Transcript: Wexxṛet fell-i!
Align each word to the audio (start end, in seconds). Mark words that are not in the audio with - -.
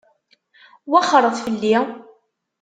Wexxṛet 0.91 1.35
fell-i! 1.45 1.75